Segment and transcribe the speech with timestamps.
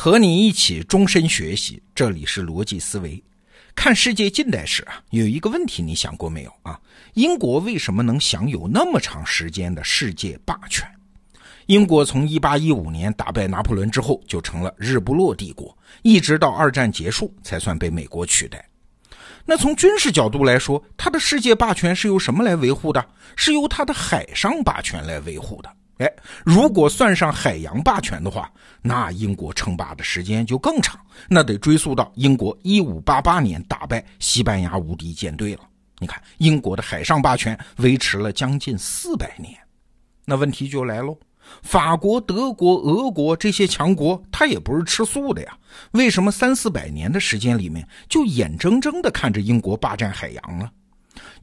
[0.00, 3.20] 和你一起终身学习，这里是逻辑思维。
[3.74, 6.78] 看世界近代史啊，有一个问题你想过没有啊？
[7.14, 10.88] 英国为什么能享有那么长时间的世界霸权？
[11.66, 18.64] 英国从1815年打败拿破仑之后，就成了日不落帝国，一直到二战结束才算被美国取代。
[19.44, 23.04] 那从军事角度来说，它的世界霸权是由什么来维护的？
[23.34, 25.68] 是由它的海上霸权来维护的。
[25.98, 26.12] 哎，
[26.44, 30.98] 如果算上海洋霸权的话，那英国称霸的时间就更长，
[31.28, 35.60] 那得追溯到英国1588年打败西班牙无敌舰队了。
[35.98, 39.54] 你看，英国的海上霸权维持了将近四百年，
[40.24, 41.18] 那问题就来喽。
[41.62, 45.58] 法国、德国、俄国这些强国，他也不是吃素的呀。
[45.92, 50.70] 为什么三四百年的时间里面，就眼睁睁地看着英国霸占海洋了？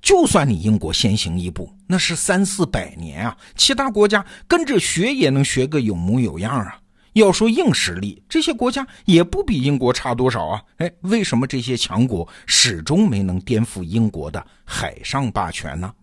[0.01, 6.79] 就算你英国先行一步，那是三四百年啊，其他国家跟着学也能学个有模有样啊。
[7.13, 10.61] 要说硬实力，这些国家也不比英国差多少啊。
[10.77, 15.93] 哎，为什么这些强国始终没能颠覆英国的海上霸权呢？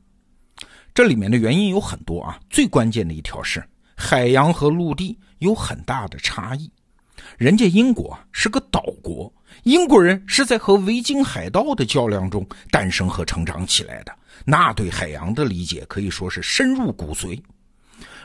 [0.95, 3.63] 这里面的原因有很多啊，最关键的一条是。
[3.95, 6.71] 海洋和陆地有很大的差异，
[7.39, 9.33] 人家英国是个岛国，
[9.65, 14.13] 英国人是在和维京海盗的较量中诞生和成长起来的，
[14.45, 17.41] 那对海洋的理解可以说是深入骨髓。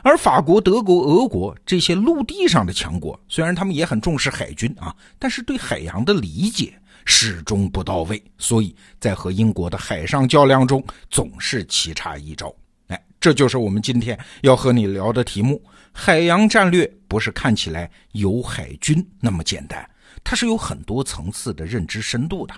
[0.04, 6.74] 而法国、德国、俄国这些陆地上的强国，虽然他们也很重视海军啊，但是对海洋的理解
[7.04, 12.54] 始终不到位，所以在和英国的海上较量中总是棋差一招。
[12.88, 15.62] 哎这就是我们今天要和你聊的题目：
[16.00, 19.90] 海洋战略不是看起来有海军那么简单，
[20.24, 22.54] 它是有很多层次的认知深度的。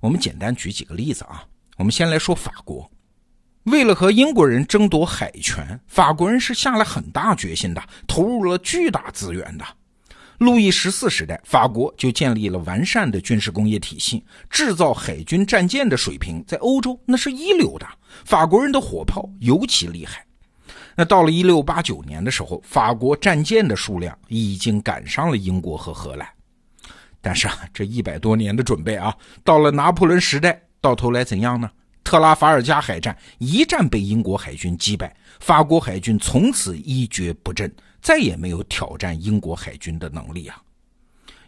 [0.00, 1.42] 我们简单举几个例子啊。
[1.78, 2.88] 我们先来说法国，
[3.64, 9.64] 为了和英国人争夺海权，法国人是下了很大决心的，投入了巨大资源的。
[10.36, 17.88] 路易十四时代，法国就建立了完善的军事工业体系，制造海军战舰的水平在欧洲那是一流的。
[18.26, 20.22] 法国人的火炮尤其厉害。
[21.00, 26.28] 那到了一六八九年的时候，法国战舰的数量已经赶上了英国和荷兰。
[27.20, 31.70] 但是啊，这一百多年的准备啊，到了拿破仑时代，到头来怎样呢？
[32.02, 37.72] 特拉法尔加海战一战被英国海军击败，法国海军从此一蹶不振。
[38.02, 40.60] 再也没有挑战英国海军的能力啊！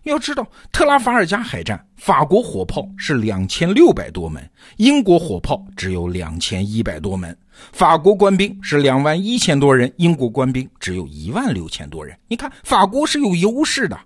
[0.04, 7.36] 要知道，特拉法尔加海战，法国火炮是两千六百多门，英国火炮只有两千一百多门。
[7.72, 12.18] 法国官兵是两万一千多人，英国官兵只有一万六千多人。
[12.28, 13.98] 你看，法国是有优势的，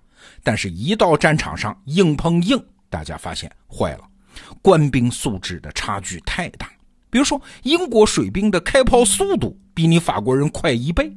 [0.43, 4.01] 但是一到战场上硬碰硬，大家发现坏了，
[4.61, 6.69] 官兵素质的差距太大。
[7.09, 11.11] 比如说，英国水兵的开炮速度比你法国人快一倍。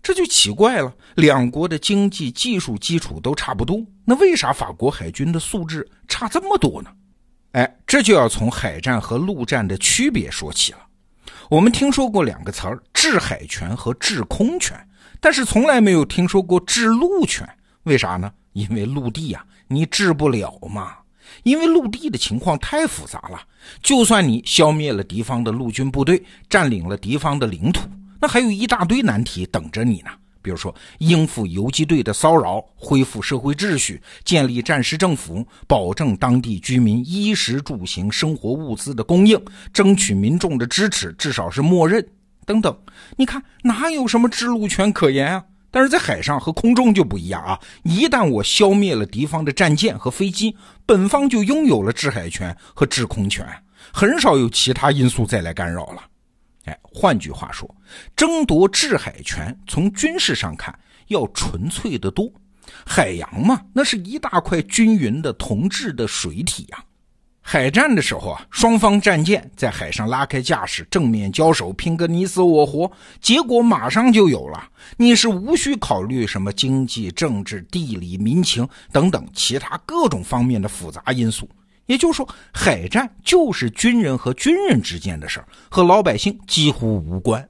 [0.00, 6.90] 这就奇怪了，两国的经济技术基础都差不多，那为啥法国海军的素质差这么多呢？
[7.52, 10.78] 哎，这就要从海战和陆战的区别说起了。
[11.50, 14.78] 我们听说过两个词儿“制海权”和“制空权”，
[15.18, 17.48] 但是从来没有听说过“制陆权”。
[17.84, 18.30] 为啥呢？
[18.52, 20.96] 因为陆地呀，你制不了嘛。
[21.44, 23.40] 因为陆地的情况太复杂了，
[23.82, 27.88] 就算你消灭了敌方的陆军部队，占领了敌方的领土。
[28.20, 30.10] 那还有一大堆难题等着你呢，
[30.40, 39.40] 比如说应付游击队的骚扰、恢复社会秩序、建立战时政府、保证当地居民衣食住行、生活物资的供应、
[39.72, 42.06] 争取民众的支持，至少是默认
[42.46, 42.76] 等等。
[43.16, 45.44] 你看哪有什么制陆权可言啊？
[45.70, 47.60] 但是在海上和空中就不一样啊！
[47.82, 50.56] 一旦我消灭了敌方的战舰和飞机，
[50.86, 53.46] 本方就拥有了制海权和制空权，
[53.92, 56.02] 很少有其他因素再来干扰了。
[56.68, 57.74] 哎，换句话说，
[58.14, 62.30] 争夺制海权，从军事上看要纯粹的多。
[62.84, 66.84] 海洋嘛，那是一大块均匀的同质的水体呀。
[67.40, 72.90] 海战的时候啊，双方战舰在海上拉开架势，正面交手，拼个你死我活，
[73.22, 74.68] 结果马上就有了。
[74.98, 81.48] 你是无需考虑什么经济、政治、地理、民情等等其他各种方面的复杂因素。
[81.88, 87.46] 也就是说，海战就是军人和军人之间的事儿，和老百姓几乎无关。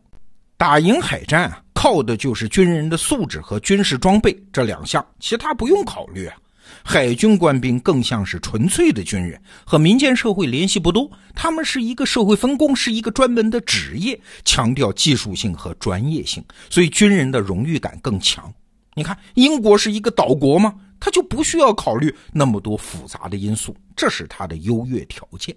[0.56, 6.36] 打赢海战啊，靠的就是军人的素质和军事装备这两项，其他不用考虑啊。
[6.84, 11.10] 海军官兵更像是纯粹的军人，和民间社会联系不多。
[11.34, 18.52] 他们是一个社会分工，是一个专门的职业，强调技术性和专业性，所以军人的荣誉感更强。
[18.98, 20.74] 你看，英国是一个岛国吗？
[21.00, 25.54] 他就不需要考虑那么多复杂的因素，这是他的优越条件。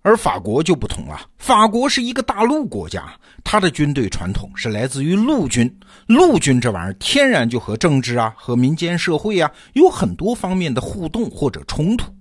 [0.00, 3.12] 而法国就不同了，法国是一个大陆国家，
[3.44, 5.72] 它的军队传统是来自于陆军。
[6.06, 12.12] 陆军这玩意儿天然就和政治啊、和民间社会啊有很多方面的互动或者冲突。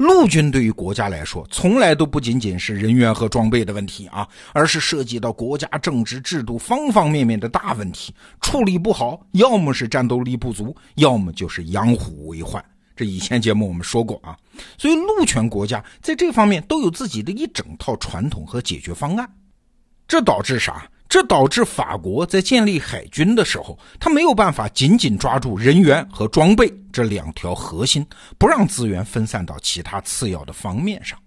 [0.00, 8.14] 陆军对于国家来说，从来都不仅仅是人员和装备的问题啊，而是涉及到国家政治制度方方面面的大问题。
[8.40, 12.64] 处理不好，要么是战斗力不足，要么就是养虎为患。
[12.96, 14.34] 这以前节目我们说过啊，
[14.78, 19.30] 所以陆权国家在这方面都有自己的一整套传统和解决方案。
[20.08, 20.90] 这导致啥？
[21.10, 28.06] 这导致法国在建立海军的时候，他没有办法紧紧抓住人员和装备这两条核心，
[28.38, 31.18] 不让资源分散到其他次要的方面上。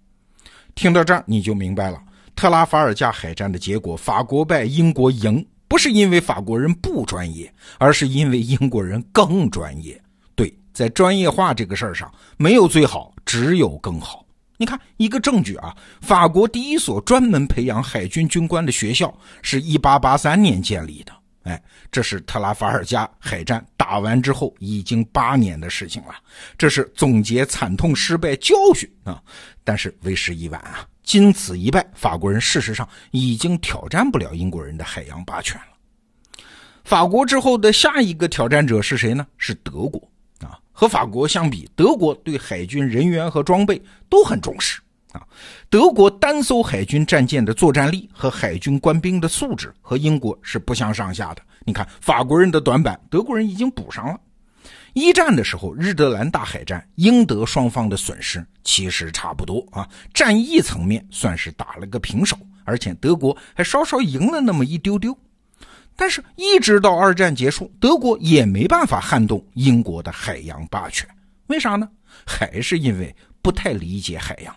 [0.73, 2.01] 听到这儿你就明白了，
[2.33, 10.01] 特拉法尔加海战的结果，法国败，英国赢，不是因为法国人不专业，而是因为英国人更专业。
[10.33, 14.22] 对，在专业化这个事儿上，没有最好，只有更好。
[14.63, 21.11] 你看一个证据啊，法国第一所专门培养海军军官的学校是一八八三年建立的。
[21.41, 21.61] 哎，
[21.91, 26.15] 这是特拉法尔加海战打完之后已经八年的事情了，
[26.57, 29.21] 这是总结惨痛失败教训啊。
[29.65, 36.45] 但是为时已晚啊，经此一败，法国人事实上已经挑战不了英国人的海洋霸权了。
[36.85, 39.27] 法国之后的下一个挑战者是谁呢？
[39.37, 40.09] 是德国。
[40.73, 44.81] 和法国相比，德国对海军人员和装备都很重视
[45.13, 45.21] 啊。
[45.69, 51.41] 德国单艘海军战舰的作战力和海军官兵的素质和英国是不相上下的。
[51.63, 54.19] 你看，法国人的短板，德国人已经补上了。
[54.93, 59.87] 一战的时候，日德兰大海战，英德双方的损失其实差不多啊。
[60.13, 65.17] 战役层面算是打了个平手，而且德国还稍稍赢了那么一丢丢。
[65.95, 71.07] 但是，一直到二战结束，德国也没办法撼动英国的海洋霸权。
[71.47, 71.87] 为啥呢？
[72.25, 74.55] 还是因为不太理解海洋。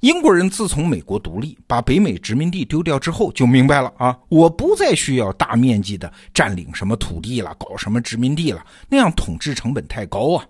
[0.00, 10.44] 英国人自从美国独立，把北美殖民地丢掉之后，就明白了啊，我不再需要大面积的占领什么土地了，搞什么殖民地了，那样统治成本太高啊。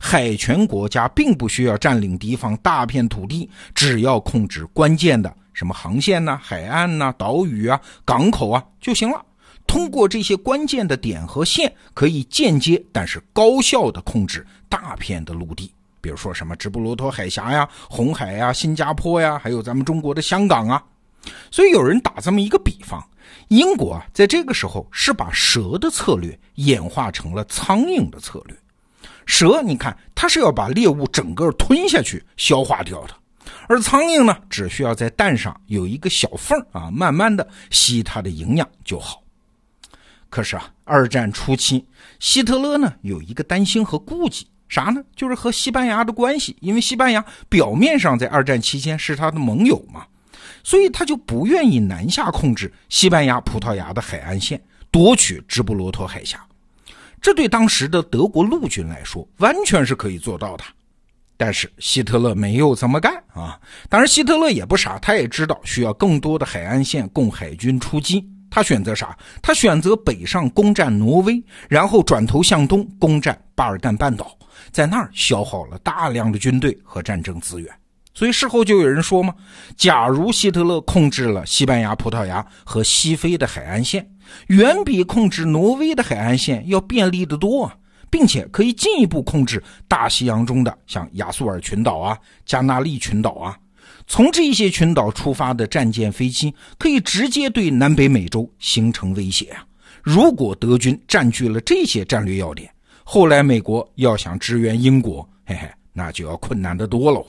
[0.00, 5.32] 海权国家并不需要占领敌方大片土地，只要控制关键的。
[5.58, 9.20] 什么航线呐、海岸呐、岛屿啊、港口啊就行了。
[9.66, 15.74] 通过这些关键的点和线，可以间接但是高效的控制大片的陆地。
[16.00, 20.80] 比如说什么直布罗陀海峡呀、红海呀、新加坡呀，还有咱们中国的香港啊。
[21.50, 23.04] 所以有人打这么一个比方：
[23.48, 28.56] 英国啊，在这个时候是把蛇的策略演化成了苍蝇的策略。
[29.26, 33.14] 蛇，你看它是要把猎物整个吞下去、消化掉的。
[33.68, 39.22] 而苍蝇呢，只需要在蛋上有一个小缝啊，慢慢的吸它的营养就好。
[40.30, 41.84] 可是啊，二战初期，
[42.18, 45.02] 希特勒呢有一个担心和顾忌，啥呢？
[45.14, 50.06] 就是和西班牙的关系，因为西班牙表面上在二战期间是他的盟友嘛，
[50.64, 54.58] 所以他就不愿意南下控制西班牙、葡萄牙的海岸线，
[54.90, 56.42] 夺取直布罗陀海峡。
[57.20, 60.64] 这对当时的德国陆军来说，完全是可以做到的。
[61.38, 63.58] 但是希特勒没有这么干啊！
[63.88, 68.28] 当然，希特勒也不傻，他也知道需要更多的海岸线供海军出击。
[68.50, 69.16] 他选择啥？
[69.40, 74.36] 他选择北上攻占挪威，然后转头向东攻占巴尔干半岛，
[74.72, 77.72] 在那儿消耗了大量的军队和战争资源。
[78.14, 79.32] 所以事后就有人说嘛：
[79.76, 84.10] 假如希特勒控制了西班牙、葡萄牙和西非的海岸线，
[84.48, 87.76] 远比控制挪威的海岸线要便利得多啊！
[88.10, 93.58] 并且可以进一步控制大西洋中的像亚速尔群岛啊、加纳利群岛啊，
[94.06, 99.64] 从这些群岛出发的战舰、飞机可以直接对南北美洲形成威胁啊！
[100.02, 102.72] 如果德军占据了这些战略要点，
[103.04, 107.26] 后来美国要想支援英国，嘿嘿，那就要困难的多喽。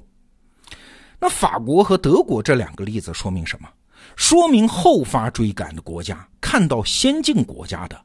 [1.19, 3.67] 那法国和德国这两个例子说明什么？
[4.15, 7.99] 说明后发追赶的国家看到先进国家的。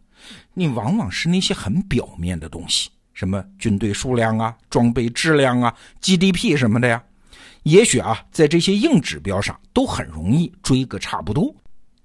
[0.54, 7.02] 你往往是那些很表面的东西，什么军队数量啊、装备质量啊、GDP 什么的呀。
[7.64, 11.54] 也许啊，在这些硬指标上都很容易追个差不多。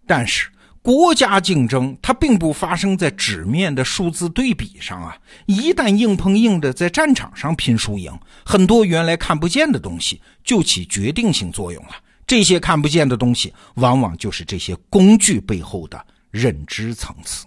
[0.08, 0.50] 但是
[0.82, 5.18] 国家竞争它并不发生在纸面的数字对比上啊。
[5.46, 8.12] 一旦硬碰硬的在战场上拼输赢，
[8.46, 11.92] 很多原来看不见的东西就起决定性作用了。
[12.26, 17.46] 这些看不见的东西，往往就是这些工具背后的认知层次。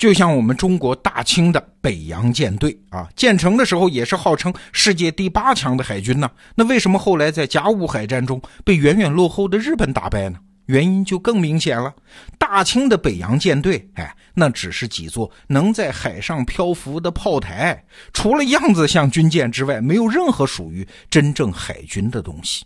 [0.00, 6.30] 就像我们中国大清的北洋舰队啊，建成的时候也是号称世界第八强的海军呢。
[6.54, 10.38] 那为什么后来在甲午海战中被远远落后的日本打败呢？
[10.64, 11.94] 原因就更明显了。
[12.38, 22.64] 大清的北洋舰队，哎，那只是几座能在海上漂浮的炮台，除了样子像军舰之外，没有任何属于真正海军的东西。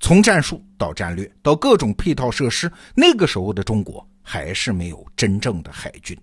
[0.00, 6.18] 从战术到战略到各种配套设施，那个时候的中国还是没有真正的海军。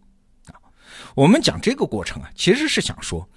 [1.16, 3.28] 我们讲这个过程啊，其实是想说，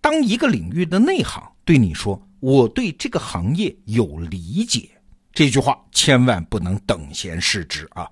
[0.00, 4.88] 当一个领域的内行对你说“我对这个行业有理解”，
[5.32, 8.08] 这句话千万不能等闲视之啊。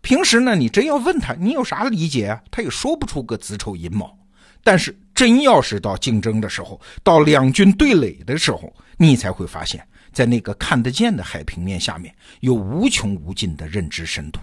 [0.00, 4.16] 平时呢，你真要问他你有啥理解啊，他也说不出个子丑寅卯。
[4.64, 14.40] 但是真要是到竞争的时候，到两军对垒的时候，你才会发现，在那个看得见的海平面下面，有无穷无尽的认知深度。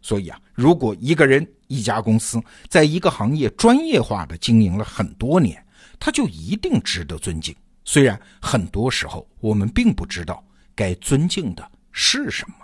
[0.00, 1.44] 所以啊，如果一个人、
[1.74, 5.60] 一家公司在一个行业专业化的经营了很多年，
[5.98, 7.54] 他就一定值得尊敬。
[7.84, 10.42] 虽然很多时候我们并不知道
[10.74, 12.54] 该尊敬的是什么。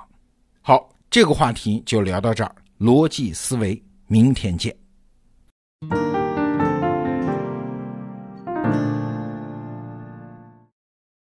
[0.62, 2.54] 好，这个话题就聊到这儿。
[2.78, 4.74] 逻辑思维，明天见。